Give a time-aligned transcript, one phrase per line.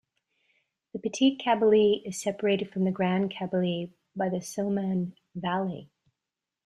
[0.93, 5.91] The Petite Kabylie is separated from the Grande Kabylie by the Soummam Valley.